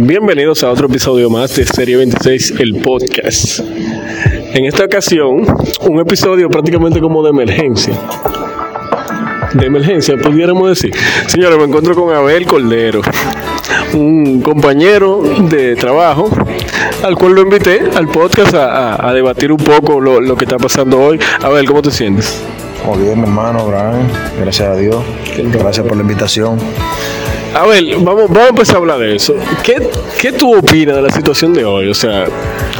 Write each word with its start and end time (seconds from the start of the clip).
Bienvenidos 0.00 0.62
a 0.62 0.70
otro 0.70 0.86
episodio 0.86 1.28
más 1.28 1.54
de 1.56 1.66
Serie 1.66 1.96
26, 1.96 2.54
el 2.60 2.76
podcast. 2.76 3.60
En 4.54 4.64
esta 4.64 4.84
ocasión, 4.84 5.44
un 5.88 6.00
episodio 6.00 6.48
prácticamente 6.48 7.00
como 7.00 7.22
de 7.22 7.30
emergencia. 7.30 7.94
De 9.54 9.66
emergencia, 9.66 10.16
pudiéramos 10.16 10.68
decir. 10.68 10.92
Señores, 11.26 11.58
me 11.58 11.64
encuentro 11.64 11.94
con 11.94 12.14
Abel 12.14 12.46
Cordero, 12.46 13.00
un 13.94 14.40
compañero 14.40 15.20
de 15.48 15.74
trabajo, 15.76 16.30
al 17.02 17.14
cual 17.16 17.32
lo 17.32 17.42
invité 17.42 17.80
al 17.94 18.06
podcast 18.08 18.54
a, 18.54 18.94
a- 18.94 19.08
a 19.10 19.12
debatir 19.12 19.50
un 19.52 19.58
poco 19.58 20.00
lo, 20.00 20.20
lo 20.20 20.36
que 20.36 20.44
está 20.44 20.56
pasando 20.58 20.98
hoy. 21.00 21.18
Abel, 21.42 21.66
¿cómo 21.66 21.82
te 21.82 21.90
sientes? 21.90 22.40
Muy 22.86 23.02
bien, 23.02 23.16
mi 23.20 23.24
hermano, 23.26 23.66
Brian. 23.66 24.08
Gracias 24.40 24.68
a 24.68 24.76
Dios. 24.76 25.02
Gracias 25.36 25.84
por 25.86 25.96
la 25.96 26.02
invitación. 26.02 26.58
Abel, 27.54 27.96
vamos, 28.00 28.28
vamos 28.28 28.44
a 28.44 28.48
empezar 28.48 28.76
a 28.76 28.78
hablar 28.78 28.98
de 28.98 29.16
eso. 29.16 29.34
¿Qué, 29.62 29.76
¿Qué 30.20 30.32
tú 30.32 30.54
opinas 30.56 30.96
de 30.96 31.02
la 31.02 31.10
situación 31.10 31.52
de 31.54 31.64
hoy? 31.64 31.88
O 31.88 31.94
sea, 31.94 32.26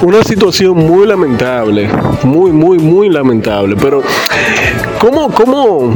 una 0.03 0.23
situación 0.23 0.77
muy 0.77 1.07
lamentable, 1.07 1.89
muy, 2.23 2.53
muy, 2.53 2.79
muy 2.79 3.09
lamentable. 3.09 3.77
Pero, 3.81 4.03
¿cómo, 5.01 5.31
cómo, 5.31 5.95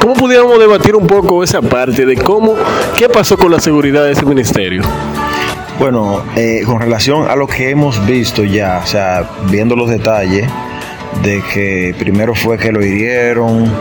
cómo 0.00 0.14
pudiéramos 0.14 0.58
debatir 0.58 0.94
un 0.96 1.06
poco 1.06 1.42
esa 1.42 1.62
parte 1.62 2.04
de 2.06 2.16
cómo, 2.16 2.54
qué 2.96 3.08
pasó 3.08 3.36
con 3.36 3.50
la 3.50 3.60
seguridad 3.60 4.04
de 4.04 4.12
ese 4.12 4.24
ministerio? 4.24 4.82
Bueno, 5.78 6.22
eh, 6.36 6.62
con 6.64 6.80
relación 6.80 7.28
a 7.28 7.34
lo 7.34 7.48
que 7.48 7.70
hemos 7.70 8.04
visto 8.06 8.44
ya, 8.44 8.80
o 8.84 8.86
sea, 8.86 9.28
viendo 9.50 9.74
los 9.74 9.90
detalles 9.90 10.48
de 11.22 11.42
que 11.52 11.94
primero 11.98 12.34
fue 12.34 12.58
que 12.58 12.70
lo 12.70 12.84
hirieron, 12.84 13.72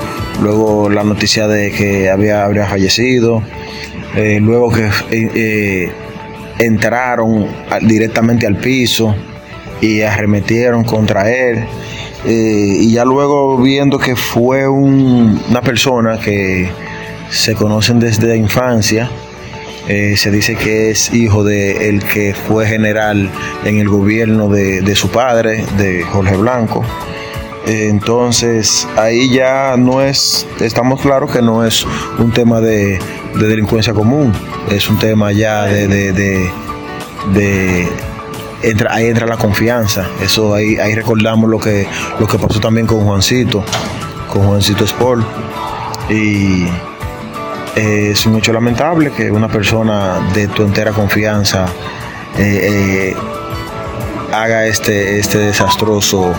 luego 0.41 0.89
la 0.89 1.03
noticia 1.03 1.47
de 1.47 1.71
que 1.71 2.09
había, 2.09 2.45
habría 2.45 2.65
fallecido, 2.65 3.43
eh, 4.15 4.39
luego 4.41 4.71
que 4.71 4.85
eh, 4.85 4.91
eh, 5.35 5.91
entraron 6.59 7.47
directamente 7.81 8.45
al 8.47 8.57
piso 8.57 9.15
y 9.81 10.01
arremetieron 10.01 10.83
contra 10.83 11.29
él. 11.31 11.65
y 12.25 12.89
ya 12.93 13.03
luego 13.03 13.57
viendo 13.57 13.99
que 13.99 14.15
fue 14.15 14.65
un- 14.67 15.41
una 15.49 15.61
persona 15.61 16.17
que 16.19 16.69
se 17.29 17.53
conocen 17.53 17.99
desde 17.99 18.27
la 18.27 18.35
infancia, 18.37 19.09
se 19.87 20.31
dice 20.31 20.55
que 20.55 20.91
es 20.91 21.13
hijo 21.13 21.43
de 21.43 21.89
el 21.89 22.01
que 22.01 22.33
fue 22.33 22.65
general 22.65 23.29
en 23.65 23.77
el 23.77 23.89
gobierno 23.89 24.47
de, 24.47 24.81
de 24.81 24.95
su 24.95 25.09
padre, 25.09 25.65
de 25.77 26.03
Jorge 26.03 26.37
Blanco. 26.37 26.85
Entonces 27.65 28.87
ahí 28.97 29.29
ya 29.29 29.75
no 29.77 30.01
es, 30.01 30.45
estamos 30.59 31.01
claros 31.01 31.31
que 31.31 31.41
no 31.41 31.63
es 31.65 31.85
un 32.19 32.31
tema 32.31 32.59
de, 32.59 32.99
de 33.35 33.47
delincuencia 33.47 33.93
común, 33.93 34.33
es 34.69 34.89
un 34.89 34.99
tema 34.99 35.31
ya 35.31 35.63
de, 35.65 35.87
de, 35.87 36.11
de- 37.33 37.89
entra, 38.63 38.93
ahí 38.93 39.07
entra 39.07 39.27
la 39.27 39.37
confianza. 39.37 40.05
Eso 40.21 40.53
ahí, 40.53 40.75
ahí 40.77 40.93
recordamos 40.93 41.49
lo 41.49 41.59
que, 41.59 41.87
lo 42.19 42.27
que 42.27 42.37
pasó 42.37 42.59
también 42.59 42.85
con 42.85 43.05
Juancito, 43.05 43.63
con 44.31 44.45
Juancito 44.47 44.83
Sport. 44.83 45.23
Y 46.09 46.65
eh, 47.77 48.09
es 48.11 48.25
hecho 48.25 48.51
lamentable 48.51 49.11
que 49.11 49.31
una 49.31 49.47
persona 49.47 50.19
de 50.33 50.47
tu 50.49 50.63
entera 50.63 50.91
confianza 50.91 51.65
eh, 52.37 53.13
eh, 53.13 53.15
haga 54.33 54.65
este, 54.65 55.17
este 55.19 55.37
desastroso. 55.37 56.33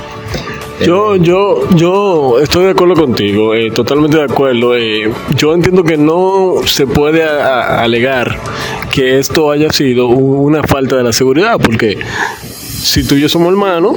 Eh, 0.80 0.84
Yo, 0.86 1.16
yo, 1.16 1.68
yo 1.76 2.38
estoy 2.40 2.64
de 2.64 2.70
acuerdo 2.70 2.94
contigo, 2.94 3.54
eh, 3.54 3.70
totalmente 3.70 4.16
de 4.18 4.24
acuerdo. 4.24 4.74
eh, 4.76 5.10
yo 5.36 5.54
entiendo 5.54 5.84
que 5.84 5.96
no 5.96 6.54
se 6.66 6.86
puede 6.86 7.22
a- 7.24 7.46
a- 7.46 7.82
alegar 7.82 8.38
que 8.92 9.18
esto 9.18 9.50
haya 9.50 9.70
sido 9.72 10.06
una 10.08 10.62
falta 10.62 10.96
de 10.96 11.02
la 11.04 11.12
seguridad, 11.12 11.58
porque 11.62 11.98
si 12.68 13.06
tú 13.06 13.14
y 13.16 13.20
yo 13.22 13.28
somos 13.28 13.48
hermanos 13.48 13.96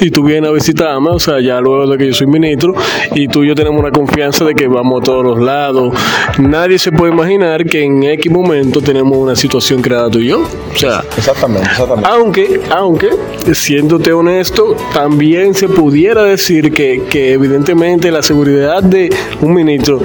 y 0.00 0.10
tú 0.10 0.22
vienes 0.22 0.50
a 0.50 0.52
visitarme, 0.52 1.10
o 1.10 1.18
sea, 1.18 1.40
ya 1.40 1.60
luego 1.60 1.86
de 1.90 1.98
que 1.98 2.06
yo 2.06 2.14
soy 2.14 2.26
ministro 2.26 2.74
y 3.14 3.28
tú 3.28 3.44
y 3.44 3.48
yo 3.48 3.54
tenemos 3.54 3.80
una 3.80 3.90
confianza 3.90 4.44
de 4.44 4.54
que 4.54 4.66
vamos 4.68 5.00
a 5.00 5.04
todos 5.04 5.24
los 5.24 5.38
lados, 5.40 5.94
nadie 6.38 6.78
se 6.78 6.92
puede 6.92 7.12
imaginar 7.12 7.64
que 7.64 7.82
en 7.82 8.02
X 8.02 8.30
momento 8.30 8.80
tenemos 8.80 9.16
una 9.16 9.36
situación 9.36 9.82
creada 9.82 10.10
tú 10.10 10.18
y 10.18 10.28
yo. 10.28 10.42
O 10.42 10.76
sea, 10.76 11.02
Exactamente, 11.16 11.68
exactamente. 11.70 12.08
aunque, 12.10 12.60
aunque, 12.70 13.10
siéndote 13.52 14.12
honesto, 14.12 14.76
también 14.92 15.54
se 15.54 15.68
pudiera 15.68 16.22
decir 16.24 16.72
que, 16.72 17.02
que 17.08 17.32
evidentemente 17.32 18.10
la 18.10 18.22
seguridad 18.22 18.82
de 18.82 19.10
un 19.40 19.54
ministro 19.54 20.00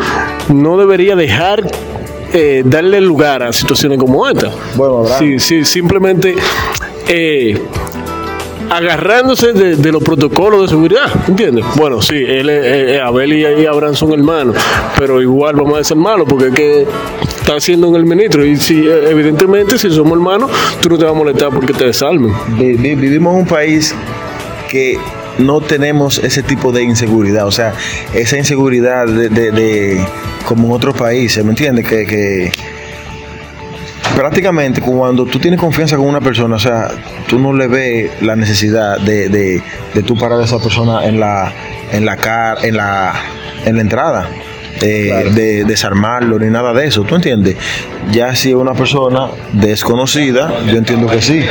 no 0.54 0.78
debería 0.78 1.16
dejar 1.16 1.64
eh, 2.34 2.64
darle 2.66 3.02
lugar 3.02 3.42
a 3.42 3.52
situaciones 3.52 3.98
como 3.98 4.28
esta. 4.28 4.52
Bueno. 4.76 5.06
Sí, 5.18 5.40
sí, 5.40 5.66
simplemente 5.66 6.36
eh, 7.08 7.60
agarrándose 8.70 9.53
de, 9.53 9.92
los 9.92 10.03
protocolos 10.03 10.64
de 10.64 10.68
seguridad, 10.68 11.06
¿entiendes? 11.28 11.66
Bueno, 11.75 12.02
sí, 12.02 12.16
él, 12.16 12.50
eh, 12.50 13.00
Abel 13.02 13.34
y, 13.34 13.66
Abraham 13.66 13.96
son 13.96 14.12
hermanos, 14.14 14.56
pero 14.97 15.22
igual 15.22 15.56
vamos 15.56 15.80
a 15.80 15.84
ser 15.84 15.97
malos 15.97 16.28
porque 16.30 16.47
es 16.47 16.53
que 16.53 16.88
está 17.40 17.56
haciendo 17.56 17.88
en 17.88 17.96
el 17.96 18.06
ministro 18.06 18.46
y 18.46 18.58
si 18.58 18.88
eh, 18.88 19.09
evidentemente 19.09 19.78
si 19.78 19.90
somos 19.92 20.14
hermanos, 20.14 20.52
tú 20.81 20.90
no 20.90 20.97
te 20.97 21.06
vas 21.06 21.14
a 21.14 21.18
molestar 21.18 21.50
porque 21.50 21.74
te 21.74 21.86
vi- 22.78 22.96
vivimos 22.96 23.34
en 23.34 23.40
un 23.42 23.47
país 23.47 23.96
que 24.70 25.00
no 25.40 25.62
tenemos 25.62 26.20
ese 26.20 26.44
tipo 26.44 26.72
de 26.72 26.84
inseguridad, 26.84 27.47
o 27.47 27.52
sea, 27.52 27.74
esa 28.14 28.38
inseguridad 28.38 29.08
de, 29.08 29.30
de- 29.30 29.52
de- 29.52 30.06
como 30.46 30.68
en 30.68 30.74
otros 30.74 30.96
países, 30.96 31.44
¿me 31.44 31.52
entiendes? 31.52 31.88
Que 31.88 32.06
prácticamente 34.19 34.81
cuando 34.81 35.25
tú 35.25 35.40
tienes 35.40 35.59
confianza 35.59 35.96
con 35.96 36.06
una 36.07 36.19
persona, 36.19 36.56
o 36.57 36.59
sea, 36.59 36.90
tú 37.28 37.40
no 37.40 37.53
le 37.53 37.68
ves 37.68 38.12
la 38.22 38.35
necesidad 38.35 39.00
de, 39.00 39.30
de, 39.30 39.63
de 39.94 40.03
tú 40.03 40.16
parar 40.18 40.40
a 40.41 40.44
esa 40.44 40.59
persona 40.59 41.06
en 41.06 41.19
la 41.22 41.52
en 41.94 42.06
la 42.06 42.18
car, 42.18 42.58
en 42.66 42.75
la 42.75 43.13
en 43.66 43.75
la 43.78 43.81
entrada. 43.81 44.29
eh, 44.81 45.31
de 45.35 45.66
desarmarlo 45.66 46.40
ni 46.40 46.50
nada 46.50 46.72
de 46.74 46.88
eso, 46.88 47.03
¿tú 47.03 47.16
entiendes? 47.16 47.58
Ya 48.12 48.34
si 48.35 48.50
es 48.50 48.56
una 48.56 48.74
persona 48.74 49.28
desconocida, 49.52 50.53
yo 50.72 50.78
entiendo 50.78 51.08
que 51.08 51.22
sí. 51.22 51.41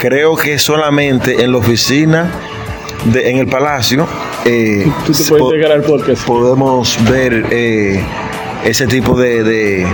Creo 0.00 0.36
que 0.36 0.58
solamente 0.58 1.42
en 1.44 1.52
la 1.52 1.58
oficina, 1.58 2.30
de, 3.12 3.30
en 3.30 3.36
el 3.38 3.46
palacio, 3.46 4.06
eh, 4.46 4.90
Tú 5.04 5.12
te 5.12 5.24
po- 5.24 5.36
puedes 5.38 5.60
llegar 5.60 5.72
al 5.78 5.82
podcast. 5.82 6.24
podemos 6.26 6.96
ver 7.10 7.44
eh, 7.50 8.02
ese 8.64 8.86
tipo 8.86 9.18
de, 9.20 9.42
de, 9.44 9.86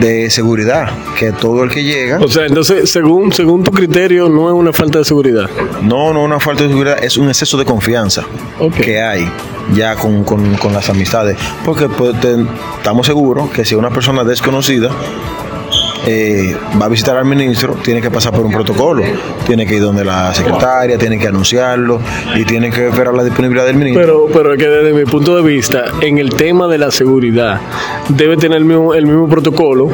de 0.00 0.28
seguridad, 0.30 0.90
que 1.18 1.32
todo 1.32 1.64
el 1.64 1.70
que 1.70 1.82
llega, 1.82 2.18
O 2.18 2.28
sea, 2.28 2.46
entonces, 2.46 2.90
según, 2.90 3.32
según 3.32 3.62
tu 3.64 3.70
criterio, 3.70 4.28
no 4.28 4.48
es 4.48 4.54
una 4.54 4.72
falta 4.72 4.98
de 4.98 5.04
seguridad. 5.04 5.48
no, 5.82 6.12
no 6.12 6.22
una 6.24 6.38
falta 6.40 6.62
de 6.64 6.68
seguridad, 6.70 7.02
es 7.02 7.16
un 7.16 7.28
exceso 7.28 7.56
de 7.56 7.64
confianza 7.64 8.24
que 8.82 9.00
hay 9.00 9.28
ya 9.74 9.94
con, 9.96 10.24
con- 10.24 10.54
con 10.56 10.72
las 10.72 10.88
amistades, 10.88 11.36
porque 11.64 11.88
pues, 11.88 12.18
te- 12.20 12.36
estamos 12.76 13.06
seguros 13.06 13.50
que 13.50 13.64
si 13.64 13.74
una 13.74 13.90
persona 13.90 14.24
desconocida 14.24 14.90
eh, 16.06 16.56
va 16.80 16.86
a 16.86 16.88
visitar 16.88 17.16
al 17.16 17.24
ministro, 17.24 17.76
tiene 17.82 18.00
que 18.00 18.10
pasar 18.10 18.32
por 18.32 18.44
un 18.44 18.52
protocolo, 18.52 19.02
tiene 19.46 19.66
que 19.66 19.76
ir 19.76 19.82
donde 19.82 20.04
la 20.04 20.32
secretaria, 20.34 20.98
tiene 20.98 21.18
que 21.18 21.28
anunciarlo 21.28 22.00
y 22.34 22.44
tiene 22.44 22.70
que 22.70 22.88
esperar 22.88 23.14
la 23.14 23.24
disponibilidad 23.24 23.66
del 23.66 23.76
ministro. 23.76 24.26
Pero, 24.30 24.42
pero 24.42 24.56
que 24.56 24.68
desde 24.68 24.92
mi 24.92 25.04
punto 25.04 25.36
de 25.36 25.42
vista, 25.42 25.84
en 26.00 26.18
el 26.18 26.30
tema 26.30 26.68
de 26.68 26.78
la 26.78 26.90
seguridad, 26.90 27.60
debe 28.08 28.36
tener 28.36 28.58
el 28.58 28.64
mismo, 28.64 28.94
el 28.94 29.06
mismo 29.06 29.28
protocolo 29.28 29.88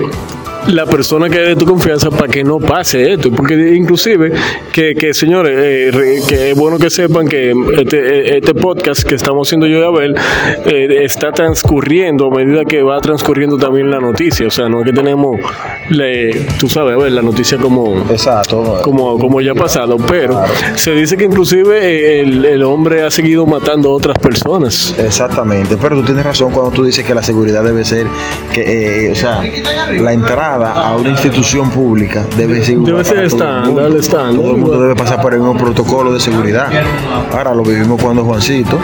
la 0.68 0.86
persona 0.86 1.28
que 1.28 1.42
es 1.42 1.48
de 1.48 1.56
tu 1.56 1.66
confianza 1.66 2.10
para 2.10 2.28
que 2.28 2.44
no 2.44 2.58
pase 2.58 3.12
esto. 3.12 3.30
Porque 3.30 3.54
inclusive, 3.74 4.32
que, 4.72 4.94
que 4.94 5.14
señores, 5.14 5.52
eh, 5.56 6.20
que 6.28 6.50
es 6.50 6.56
bueno 6.56 6.78
que 6.78 6.90
sepan 6.90 7.28
que 7.28 7.54
este, 7.76 8.38
este 8.38 8.54
podcast 8.54 9.02
que 9.02 9.14
estamos 9.14 9.48
haciendo 9.48 9.66
yo 9.66 9.80
y 9.80 9.84
Abel 9.84 10.14
eh, 10.66 11.04
está 11.04 11.32
transcurriendo 11.32 12.26
a 12.26 12.30
medida 12.30 12.64
que 12.64 12.82
va 12.82 13.00
transcurriendo 13.00 13.58
también 13.58 13.90
la 13.90 14.00
noticia. 14.00 14.46
O 14.46 14.50
sea, 14.50 14.68
no 14.68 14.80
es 14.80 14.86
que 14.86 14.92
tenemos, 14.92 15.38
le, 15.90 16.30
tú 16.58 16.68
sabes, 16.68 16.94
a 16.94 16.96
ver, 16.96 17.12
la 17.12 17.22
noticia 17.22 17.58
como 17.58 18.04
Exacto. 18.10 18.80
como, 18.82 19.18
como 19.18 19.40
ya 19.40 19.52
ha 19.52 19.54
pasado, 19.54 19.96
pero 19.96 20.42
se 20.76 20.92
dice 20.92 21.16
que 21.16 21.24
inclusive 21.24 21.78
eh, 21.78 22.20
el, 22.20 22.44
el 22.44 22.62
hombre 22.62 23.02
ha 23.02 23.10
seguido 23.10 23.46
matando 23.46 23.90
a 23.90 23.92
otras 23.94 24.18
personas. 24.18 24.94
Exactamente, 24.98 25.76
pero 25.80 25.96
tú 25.96 26.04
tienes 26.04 26.24
razón 26.24 26.52
cuando 26.52 26.70
tú 26.70 26.84
dices 26.84 27.04
que 27.04 27.14
la 27.14 27.22
seguridad 27.22 27.62
debe 27.62 27.84
ser, 27.84 28.06
que, 28.52 29.06
eh, 29.06 29.12
o 29.12 29.14
sea, 29.14 29.42
la 29.92 30.12
entrada 30.12 30.53
a 30.62 30.96
una 30.96 31.10
institución 31.10 31.70
pública 31.70 32.24
debe 32.36 32.62
ser, 32.64 32.74
igual 32.74 32.86
Debe 32.86 33.04
ser 33.04 33.14
para 33.14 33.14
todo 33.14 33.20
el 33.20 33.26
estándar, 33.26 33.66
mundo. 33.66 33.86
el 33.86 33.96
estándar. 33.96 34.34
Todo 34.36 34.50
el 34.50 34.56
mundo 34.58 34.80
debe 34.80 34.94
pasar 34.96 35.20
por 35.22 35.32
el 35.34 35.40
mismo 35.40 35.56
protocolo 35.56 36.12
de 36.12 36.20
seguridad. 36.20 36.68
Ahora 37.32 37.54
lo 37.54 37.62
vivimos 37.62 38.00
cuando 38.00 38.24
Juancito, 38.24 38.78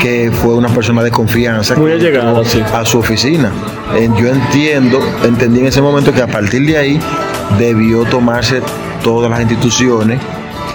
que 0.00 0.30
fue 0.32 0.54
una 0.54 0.68
persona 0.68 1.02
de 1.02 1.10
confianza 1.10 1.74
Muy 1.76 1.90
que 1.90 1.96
allegada, 1.96 2.30
entró 2.30 2.44
sí. 2.44 2.62
a 2.74 2.84
su 2.84 2.98
oficina. 2.98 3.50
Yo 4.18 4.28
entiendo, 4.28 5.00
entendí 5.24 5.60
en 5.60 5.66
ese 5.66 5.82
momento 5.82 6.12
que 6.12 6.22
a 6.22 6.26
partir 6.26 6.64
de 6.66 6.76
ahí 6.78 7.00
debió 7.58 8.04
tomarse 8.04 8.62
todas 9.02 9.30
las 9.30 9.40
instituciones 9.40 10.20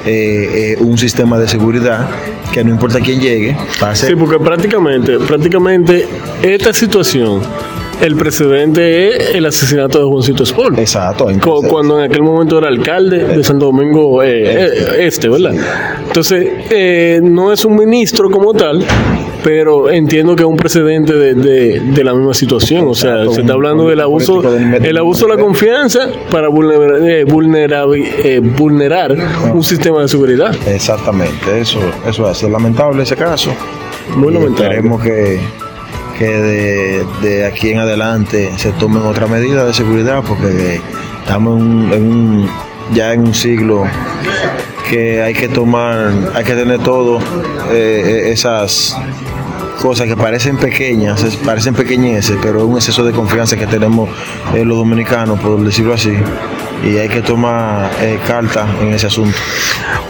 eh, 0.06 0.76
eh, 0.78 0.78
un 0.82 0.98
sistema 1.00 1.38
de 1.40 1.48
seguridad 1.48 2.08
que 2.52 2.64
no 2.64 2.70
importa 2.70 3.00
quién 3.00 3.20
llegue, 3.20 3.58
pase 3.80 4.08
Sí, 4.08 4.16
porque 4.16 4.38
prácticamente, 4.38 5.18
prácticamente 5.18 6.08
esta 6.44 6.74
situación 6.74 7.42
el 8.02 8.16
precedente 8.16 9.08
es 9.30 9.36
el 9.36 9.46
asesinato 9.46 10.00
de 10.00 10.06
Juancito 10.06 10.44
Sport. 10.44 10.78
Exacto. 10.80 11.30
Entonces- 11.30 11.72
Cuando 11.72 12.00
en 12.00 12.06
aquel 12.12 12.22
momento 12.24 12.58
era 12.58 12.68
alcalde 12.68 13.24
de 13.24 13.44
Santo 13.44 13.66
Domingo 13.66 14.22
eh, 14.24 14.44
eh, 14.46 15.06
Este, 15.06 15.30
¿verdad? 15.30 15.54
Entonces, 16.08 16.48
eh, 16.70 17.20
no 17.24 17.52
es 17.52 17.64
un 17.66 17.76
ministro 17.76 18.30
como 18.30 18.54
tal, 18.54 18.84
pero 19.44 19.90
entiendo 19.92 20.36
que 20.36 20.44
es 20.44 20.50
un 20.50 20.58
precedente 20.58 21.14
de, 21.14 21.34
de- 21.36 21.80
de 21.80 22.04
la 22.04 22.14
misma 22.14 22.34
situación. 22.34 22.86
O 22.88 22.96
sea, 22.96 23.26
se 23.30 23.42
está 23.42 23.54
hablando 23.54 23.88
del 23.88 24.00
abuso, 24.02 24.42
el 24.58 24.98
abuso 24.98 25.28
de 25.28 25.36
la 25.36 25.42
confianza 25.42 26.10
para 26.32 26.48
vulnerar, 26.50 27.88
eh, 27.94 28.06
eh, 28.24 28.40
vulnerar 28.40 29.16
un 29.54 29.64
sistema 29.64 30.02
de 30.02 30.08
seguridad. 30.08 30.56
Exactamente, 30.68 31.60
eso, 31.60 31.80
eso 32.08 32.30
es 32.30 32.44
lamentable 32.44 33.04
ese 33.04 33.16
caso. 33.16 33.52
Muy 34.16 34.34
lamentable. 34.34 34.66
Esperemos 34.76 35.02
que, 35.02 35.40
que 36.18 36.28
de, 36.28 37.06
de 37.22 37.46
aquí 37.46 37.72
en 37.72 37.80
adelante 37.80 38.52
se 38.58 38.72
tomen 38.72 39.04
otras 39.04 39.30
medidas 39.30 39.68
de 39.68 39.74
seguridad 39.74 40.24
porque 40.26 40.80
estamos 41.24 41.60
en 41.60 41.94
en 41.94 42.50
ya 42.94 43.14
en 43.14 43.22
un 43.22 43.34
siglo 43.34 43.84
que 44.90 45.22
hay 45.22 45.34
que 45.34 45.48
tomar, 45.48 46.12
hay 46.36 46.44
que 46.44 46.54
tener 46.54 46.80
todo 46.80 47.20
eh, 47.72 48.04
eh, 48.06 48.32
esas 48.32 48.96
cosas 49.82 50.08
que 50.08 50.16
parecen 50.16 50.58
pequeñas, 50.58 51.24
parecen 51.44 51.74
pequeñeces, 51.74 52.38
pero 52.42 52.60
es 52.60 52.66
un 52.66 52.76
exceso 52.76 53.04
de 53.04 53.12
confianza 53.12 53.58
que 53.58 53.68
tenemos 53.68 54.10
eh, 54.54 54.64
los 54.64 54.78
dominicanos, 54.78 55.40
por 55.40 55.64
decirlo 55.64 55.94
así, 55.94 56.14
y 56.84 56.98
hay 56.98 57.10
que 57.10 57.22
tomar 57.22 57.92
eh, 58.02 58.20
carta 58.28 58.68
en 58.82 58.94
ese 58.94 59.08
asunto. 59.08 59.38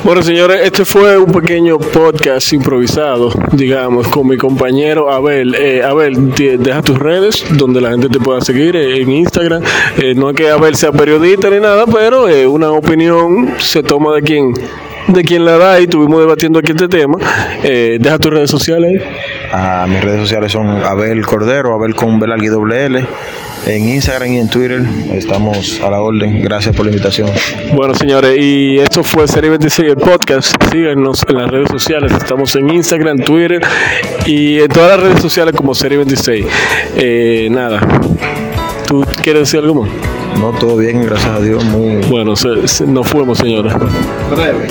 Bueno, 0.04 0.22
señores, 0.22 0.62
este 0.64 0.86
fue 0.86 1.18
un 1.18 1.32
pequeño 1.32 1.80
podcast 1.80 2.54
improvisado, 2.54 3.32
digamos, 3.52 4.08
con 4.08 4.28
mi 4.28 4.38
compañero 4.38 5.12
Abel. 5.12 5.56
Eh, 5.56 5.84
Abel, 5.84 6.34
deja 6.34 6.82
tus 6.82 7.00
redes 7.00 7.44
donde 7.52 7.82
la 7.82 7.90
gente 7.92 8.10
te 8.10 8.20
pueda 8.20 8.42
seguir 8.42 8.76
eh, 8.76 9.02
en 9.02 9.12
Instagram. 9.12 9.64
Eh, 9.98 10.14
no 10.16 10.30
es 10.30 10.36
que 10.36 10.50
Abel 10.50 10.76
sea 10.76 10.92
periodista 10.92 11.50
ni 11.50 11.60
nada, 11.60 11.86
pero 11.86 12.30
eh, 12.30 12.46
una 12.46 12.72
opinión 12.72 13.56
se 13.60 13.82
toma 13.84 14.16
de 14.16 14.22
quien 14.22 14.54
de 15.08 15.24
quien 15.24 15.46
la 15.46 15.58
da 15.58 15.80
y 15.80 15.84
estuvimos 15.84 16.20
debatiendo 16.20 16.60
aquí 16.60 16.72
este 16.72 16.88
tema. 16.88 17.18
Eh, 17.64 17.98
deja 18.00 18.18
tus 18.20 18.32
redes 18.32 18.50
sociales. 18.50 19.02
A 19.52 19.86
mis 19.88 20.02
redes 20.04 20.20
sociales 20.22 20.52
son 20.52 20.68
Abel 20.70 21.26
Cordero, 21.26 21.74
Abel 21.74 21.96
con 21.96 22.20
Belargui 22.20 22.48
doble 22.48 22.86
L. 22.86 23.06
En 23.68 23.90
Instagram 23.90 24.32
y 24.34 24.38
en 24.38 24.48
Twitter 24.48 24.84
estamos 25.12 25.82
a 25.82 25.90
la 25.90 26.00
orden. 26.00 26.40
Gracias 26.44 26.76
por 26.76 26.86
la 26.86 26.92
invitación. 26.92 27.30
Bueno, 27.74 27.96
señores, 27.96 28.38
y 28.40 28.78
esto 28.78 29.04
fue 29.04 29.28
Serie 29.28 29.50
26, 29.50 29.90
el 29.90 29.96
podcast. 29.98 30.56
Síganos 30.72 31.24
en 31.28 31.38
las 31.38 31.50
redes 31.50 31.70
sociales. 31.72 32.12
Estamos 32.12 32.56
en 32.56 32.70
Instagram, 32.70 33.18
Twitter 33.20 33.62
y 34.28 34.60
en 34.60 34.68
todas 34.68 34.92
las 34.92 35.00
redes 35.08 35.22
sociales 35.22 35.56
como 35.56 35.74
Serie 35.74 35.98
26. 35.98 36.46
Eh, 36.96 37.48
nada. 37.50 37.80
¿Tú 38.88 39.04
quieres 39.24 39.44
decir 39.52 39.62
algo 39.62 39.82
más? 39.84 39.90
No, 40.40 40.52
todo 40.60 40.78
bien, 40.78 41.02
gracias 41.04 41.32
a 41.32 41.40
Dios. 41.40 41.64
Muy 41.66 42.04
Bueno, 42.08 42.36
se- 42.36 42.68
se- 42.68 42.86
nos 42.86 43.08
fuimos, 43.08 43.40
señores. 43.40 43.74
breve. 44.30 44.68